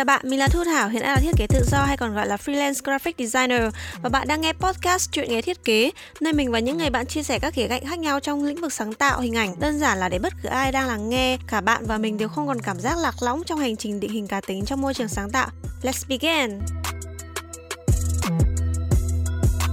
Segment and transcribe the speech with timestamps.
[0.00, 2.14] Chào bạn, mình là Thu Thảo, hiện đang là thiết kế tự do hay còn
[2.14, 3.62] gọi là freelance graphic designer
[4.02, 7.06] và bạn đang nghe podcast chuyện nghề thiết kế, nơi mình và những người bạn
[7.06, 9.60] chia sẻ các khía cạnh khác nhau trong lĩnh vực sáng tạo hình ảnh.
[9.60, 12.28] Đơn giản là để bất cứ ai đang lắng nghe, cả bạn và mình đều
[12.28, 14.94] không còn cảm giác lạc lõng trong hành trình định hình cá tính trong môi
[14.94, 15.48] trường sáng tạo.
[15.82, 16.79] Let's begin!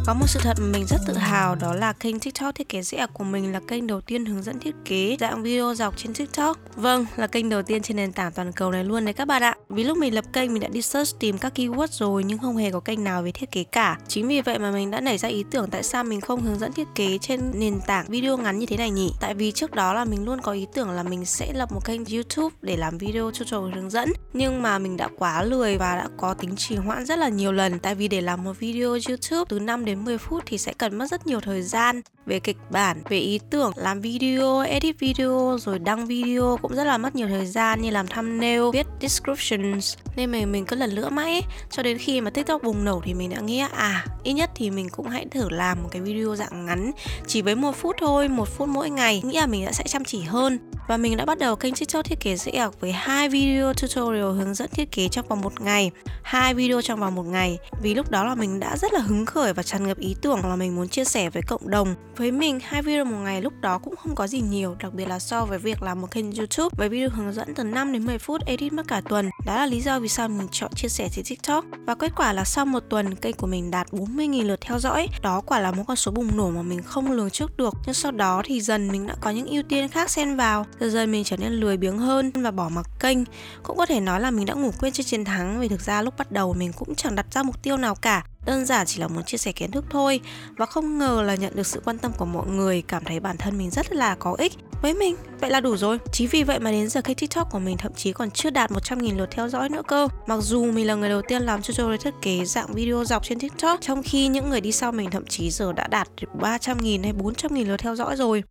[0.07, 2.81] Có một sự thật mà mình rất tự hào đó là kênh TikTok thiết kế
[2.81, 6.13] rẻ của mình là kênh đầu tiên hướng dẫn thiết kế dạng video dọc trên
[6.13, 6.57] TikTok.
[6.75, 9.43] Vâng, là kênh đầu tiên trên nền tảng toàn cầu này luôn đấy các bạn
[9.43, 9.55] ạ.
[9.69, 12.57] Vì lúc mình lập kênh mình đã đi search tìm các keyword rồi nhưng không
[12.57, 13.97] hề có kênh nào về thiết kế cả.
[14.07, 16.59] Chính vì vậy mà mình đã nảy ra ý tưởng tại sao mình không hướng
[16.59, 19.11] dẫn thiết kế trên nền tảng video ngắn như thế này nhỉ?
[19.19, 21.85] Tại vì trước đó là mình luôn có ý tưởng là mình sẽ lập một
[21.85, 25.95] kênh YouTube để làm video tutorial hướng dẫn nhưng mà mình đã quá lười và
[25.95, 28.89] đã có tính trì hoãn rất là nhiều lần tại vì để làm một video
[28.89, 32.01] YouTube từ 5 đến đến 10 phút thì sẽ cần mất rất nhiều thời gian
[32.27, 36.83] về kịch bản, về ý tưởng, làm video, edit video rồi đăng video cũng rất
[36.83, 40.91] là mất nhiều thời gian như làm thumbnail, viết descriptions nên mình mình cứ lần
[40.91, 41.43] lữa mãi ấy.
[41.71, 44.71] cho đến khi mà TikTok bùng nổ thì mình đã nghĩ à ít nhất thì
[44.71, 46.91] mình cũng hãy thử làm một cái video dạng ngắn
[47.27, 50.05] chỉ với một phút thôi, một phút mỗi ngày nghĩ là mình đã sẽ chăm
[50.05, 53.29] chỉ hơn và mình đã bắt đầu kênh TikTok thiết kế dễ ọc với hai
[53.29, 55.91] video tutorial hướng dẫn thiết kế trong vòng một ngày,
[56.23, 57.57] hai video trong vòng một ngày.
[57.81, 60.45] Vì lúc đó là mình đã rất là hứng khởi và tràn ngập ý tưởng
[60.45, 61.95] là mình muốn chia sẻ với cộng đồng.
[62.17, 65.07] Với mình, hai video một ngày lúc đó cũng không có gì nhiều, đặc biệt
[65.07, 68.05] là so với việc làm một kênh YouTube với video hướng dẫn từ 5 đến
[68.05, 69.29] 10 phút edit mất cả tuần.
[69.45, 71.65] Đó là lý do vì sao mình chọn chia sẻ trên TikTok.
[71.85, 75.07] Và kết quả là sau một tuần kênh của mình đạt 40.000 lượt theo dõi.
[75.21, 77.73] Đó quả là một con số bùng nổ mà mình không lường trước được.
[77.85, 80.65] Nhưng sau đó thì dần mình đã có những ưu tiên khác xen vào.
[80.79, 83.17] Dần dần mình trở nên lười biếng hơn và bỏ mặc kênh.
[83.63, 86.01] Cũng có thể nói là mình đã ngủ quên trên chiến thắng vì thực ra
[86.01, 89.01] lúc bắt đầu mình cũng chẳng đặt ra mục tiêu nào cả đơn giản chỉ
[89.01, 90.19] là muốn chia sẻ kiến thức thôi
[90.57, 93.37] và không ngờ là nhận được sự quan tâm của mọi người, cảm thấy bản
[93.37, 94.53] thân mình rất là có ích.
[94.81, 95.97] Với mình, vậy là đủ rồi.
[96.11, 98.71] Chính vì vậy mà đến giờ kênh tiktok của mình thậm chí còn chưa đạt
[98.71, 100.07] 100.000 lượt theo dõi nữa cơ.
[100.27, 103.39] Mặc dù mình là người đầu tiên làm tutorial thiết kế dạng video dọc trên
[103.39, 106.07] tiktok, trong khi những người đi sau mình thậm chí giờ đã đạt
[106.39, 108.43] 300.000 hay 400.000 lượt theo dõi rồi.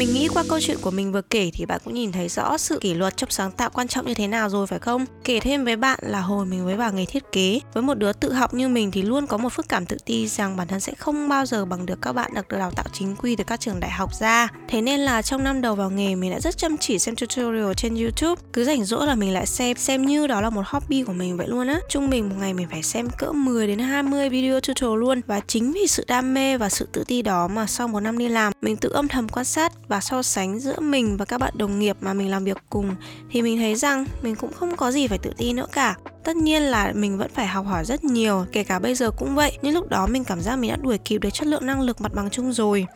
[0.00, 2.58] Mình nghĩ qua câu chuyện của mình vừa kể thì bạn cũng nhìn thấy rõ
[2.58, 5.06] sự kỷ luật trong sáng tạo quan trọng như thế nào rồi phải không?
[5.24, 8.12] Kể thêm với bạn là hồi mình mới vào nghề thiết kế, với một đứa
[8.12, 10.80] tự học như mình thì luôn có một phức cảm tự ti rằng bản thân
[10.80, 13.60] sẽ không bao giờ bằng được các bạn được đào tạo chính quy từ các
[13.60, 14.48] trường đại học ra.
[14.68, 17.72] Thế nên là trong năm đầu vào nghề mình đã rất chăm chỉ xem tutorial
[17.76, 21.02] trên YouTube, cứ rảnh rỗi là mình lại xem, xem như đó là một hobby
[21.02, 21.80] của mình vậy luôn á.
[21.88, 25.40] Trung bình một ngày mình phải xem cỡ 10 đến 20 video tutorial luôn và
[25.46, 28.28] chính vì sự đam mê và sự tự ti đó mà sau một năm đi
[28.28, 31.52] làm, mình tự âm thầm quan sát và so sánh giữa mình và các bạn
[31.56, 32.94] đồng nghiệp mà mình làm việc cùng,
[33.30, 35.96] thì mình thấy rằng mình cũng không có gì phải tự ti nữa cả.
[36.24, 39.34] Tất nhiên là mình vẫn phải học hỏi rất nhiều, kể cả bây giờ cũng
[39.34, 41.80] vậy, nhưng lúc đó mình cảm giác mình đã đuổi kịp được chất lượng năng
[41.80, 42.86] lực mặt bằng chung rồi.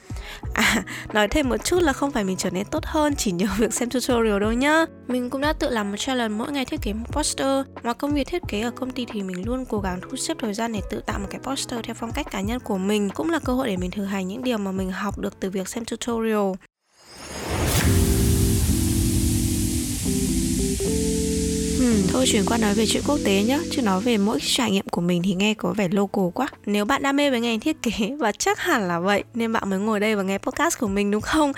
[0.54, 3.46] À nói thêm một chút là không phải mình trở nên tốt hơn chỉ nhờ
[3.58, 4.84] việc xem tutorial đâu nhá.
[5.08, 8.14] Mình cũng đã tự làm một challenge mỗi ngày thiết kế một poster, mà công
[8.14, 10.72] việc thiết kế ở công ty thì mình luôn cố gắng thu xếp thời gian
[10.72, 13.38] để tự tạo một cái poster theo phong cách cá nhân của mình, cũng là
[13.38, 15.84] cơ hội để mình thực hành những điều mà mình học được từ việc xem
[15.84, 16.52] tutorial.
[21.84, 24.70] Ừ, thôi chuyển qua nói về chuyện quốc tế nhé Chứ nói về mỗi trải
[24.70, 26.48] nghiệm của mình thì nghe có vẻ local quá.
[26.66, 29.70] Nếu bạn đam mê với ngành thiết kế và chắc hẳn là vậy Nên bạn
[29.70, 31.52] mới ngồi đây và nghe podcast của mình đúng không?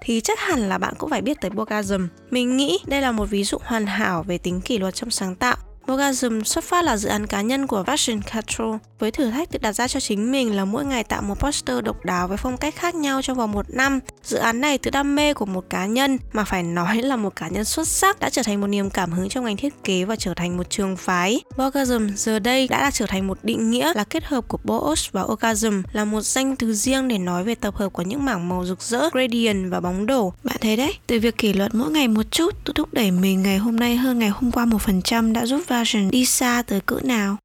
[0.00, 3.30] Thì chắc hẳn là bạn cũng phải biết tới Bogasm Mình nghĩ đây là một
[3.30, 5.56] ví dụ hoàn hảo về tính kỷ luật trong sáng tạo
[5.92, 9.58] Orgasm xuất phát là dự án cá nhân của Fashion Castro với thử thách tự
[9.58, 12.56] đặt ra cho chính mình là mỗi ngày tạo một poster độc đáo với phong
[12.56, 14.00] cách khác nhau trong vòng một năm.
[14.22, 17.36] Dự án này từ đam mê của một cá nhân mà phải nói là một
[17.36, 20.04] cá nhân xuất sắc đã trở thành một niềm cảm hứng trong ngành thiết kế
[20.04, 21.40] và trở thành một trường phái.
[21.62, 25.22] Orgasm giờ đây đã trở thành một định nghĩa là kết hợp của boos và
[25.22, 28.64] Orgasm là một danh từ riêng để nói về tập hợp của những mảng màu
[28.64, 30.32] rực rỡ, gradient và bóng đổ.
[30.44, 33.42] Bạn thấy đấy, từ việc kỷ luật mỗi ngày một chút tôi thúc đẩy mình
[33.42, 36.62] ngày hôm nay hơn ngày hôm qua một phần trăm đã giúp version đi xa
[36.66, 37.36] tới cỡ nào.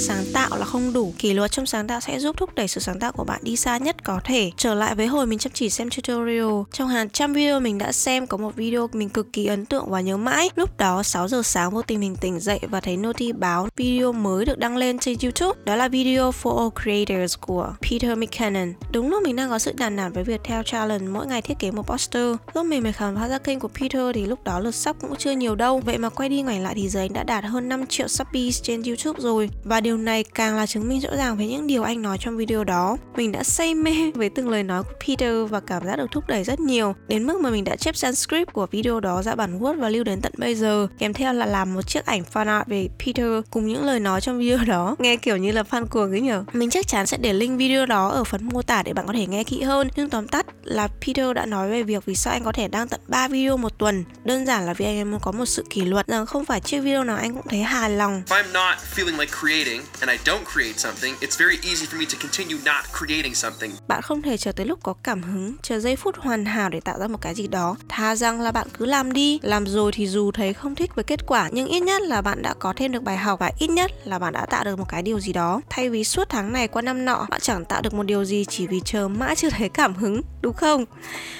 [0.00, 2.80] Sáng tạo là không đủ kỷ luật trong sáng tạo sẽ giúp thúc đẩy sự
[2.80, 4.50] sáng tạo của bạn đi xa nhất có thể.
[4.56, 6.62] Trở lại với hồi mình chăm chỉ xem tutorial.
[6.72, 9.90] Trong hàng trăm video mình đã xem, có một video mình cực kỳ ấn tượng
[9.90, 10.50] và nhớ mãi.
[10.56, 14.12] Lúc đó 6 giờ sáng, vô tình mình tỉnh dậy và thấy noti báo video
[14.12, 15.60] mới được đăng lên trên youtube.
[15.64, 18.72] Đó là video for all creators của Peter McKinnon.
[18.92, 21.58] Đúng lúc mình đang có sự đàn nản với việc theo challenge, mỗi ngày thiết
[21.58, 22.36] kế một poster.
[22.54, 25.16] Lúc mình mới khám phá ra kênh của Peter thì lúc đó lượt sub cũng
[25.16, 25.80] chưa nhiều đâu.
[25.84, 28.62] Vậy mà quay đi ngoảnh lại thì giờ anh đã đạt hơn 5 triệu subbies
[28.62, 29.50] trên youtube rồi.
[29.64, 32.18] Và điều điều này càng là chứng minh rõ ràng với những điều anh nói
[32.20, 32.96] trong video đó.
[33.16, 36.24] Mình đã say mê với từng lời nói của Peter và cảm giác được thúc
[36.28, 39.58] đẩy rất nhiều, đến mức mà mình đã chép transcript của video đó ra bản
[39.58, 42.48] Word và lưu đến tận bây giờ, kèm theo là làm một chiếc ảnh fan
[42.48, 44.96] art về Peter cùng những lời nói trong video đó.
[44.98, 46.44] Nghe kiểu như là fan cuồng ấy nhở.
[46.52, 49.12] Mình chắc chắn sẽ để link video đó ở phần mô tả để bạn có
[49.12, 49.88] thể nghe kỹ hơn.
[49.96, 52.88] Nhưng tóm tắt là Peter đã nói về việc vì sao anh có thể đăng
[52.88, 54.04] tận 3 video một tuần.
[54.24, 56.80] Đơn giản là vì anh muốn có một sự kỷ luật rằng không phải chiếc
[56.80, 58.22] video nào anh cũng thấy hài lòng.
[58.26, 61.98] If I'm not feeling like creating and I don't create something, it's very easy for
[61.98, 63.70] me to continue not creating something.
[63.88, 66.80] Bạn không thể chờ tới lúc có cảm hứng, chờ giây phút hoàn hảo để
[66.80, 67.76] tạo ra một cái gì đó.
[67.88, 71.04] Thà rằng là bạn cứ làm đi, làm rồi thì dù thấy không thích với
[71.04, 73.70] kết quả, nhưng ít nhất là bạn đã có thêm được bài học và ít
[73.70, 75.60] nhất là bạn đã tạo được một cái điều gì đó.
[75.70, 78.44] Thay vì suốt tháng này qua năm nọ, bạn chẳng tạo được một điều gì
[78.48, 80.84] chỉ vì chờ mãi chưa thấy cảm hứng, đúng không?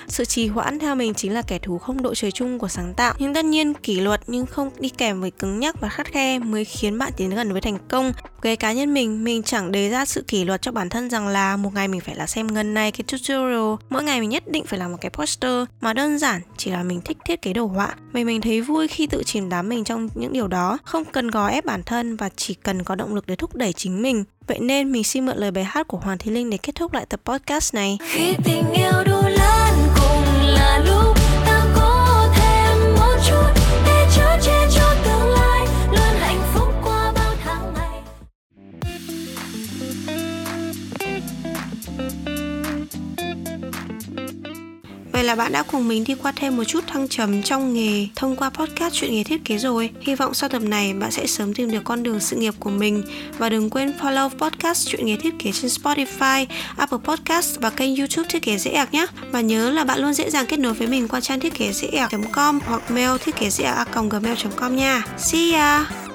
[0.09, 2.95] Sự trì hoãn theo mình chính là kẻ thù không đội trời chung của sáng
[2.95, 3.15] tạo.
[3.19, 6.39] Nhưng tất nhiên kỷ luật nhưng không đi kèm với cứng nhắc và khắt khe
[6.39, 8.13] mới khiến bạn tiến gần với thành công.
[8.43, 11.29] Về cá nhân mình, mình chẳng đề ra sự kỷ luật cho bản thân rằng
[11.29, 14.49] là một ngày mình phải là xem ngân này cái tutorial, mỗi ngày mình nhất
[14.49, 17.53] định phải làm một cái poster mà đơn giản chỉ là mình thích thiết kế
[17.53, 17.95] đồ họa.
[18.13, 21.29] Vì mình thấy vui khi tự chìm đắm mình trong những điều đó, không cần
[21.29, 24.25] gò ép bản thân và chỉ cần có động lực để thúc đẩy chính mình.
[24.47, 26.93] Vậy nên mình xin mượn lời bài hát của Hoàng Thí Linh để kết thúc
[26.93, 27.99] lại tập podcast này.
[28.11, 29.20] khi tình yêu đủ
[45.21, 48.07] Vậy là bạn đã cùng mình đi qua thêm một chút thăng trầm trong nghề
[48.17, 49.91] thông qua podcast chuyện nghề thiết kế rồi.
[50.01, 52.71] Hy vọng sau tập này bạn sẽ sớm tìm được con đường sự nghiệp của
[52.71, 53.03] mình
[53.39, 56.47] và đừng quên follow podcast chuyện nghề thiết kế trên Spotify,
[56.77, 59.07] Apple Podcast và kênh YouTube thiết kế dễ ạc nhé.
[59.33, 61.73] Và nhớ là bạn luôn dễ dàng kết nối với mình qua trang thiết kế
[61.73, 65.03] dễ ạc.com hoặc mail thiết kế dễ ạc gmail.com nha.
[65.19, 66.10] See ya!